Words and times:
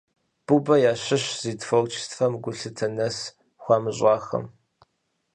Бубэ 0.45 0.75
ящыщщ 0.91 1.27
зи 1.41 1.51
творчествэм 1.61 2.33
гулъытэ 2.43 2.87
нэс 2.95 3.17
хуамыщӀахэм. 3.61 4.45